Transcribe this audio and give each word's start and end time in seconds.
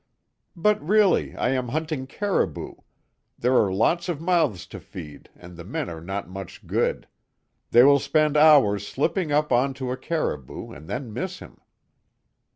"But 0.55 0.81
really, 0.81 1.35
I 1.35 1.49
am 1.49 1.67
hunting 1.67 2.07
caribou. 2.07 2.73
There 3.37 3.55
are 3.55 3.71
lots 3.71 4.09
of 4.09 4.19
mouths 4.19 4.65
to 4.65 4.79
feed, 4.79 5.29
and 5.35 5.55
the 5.55 5.63
men 5.63 5.91
are 5.91 6.01
not 6.01 6.27
much 6.27 6.65
good. 6.65 7.07
They 7.69 7.83
will 7.83 7.99
spend 7.99 8.35
hours 8.35 8.87
slipping 8.87 9.31
up 9.31 9.51
onto 9.51 9.91
a 9.91 9.97
caribou 9.97 10.71
and 10.71 10.87
then 10.89 11.13
miss 11.13 11.37
him." 11.37 11.61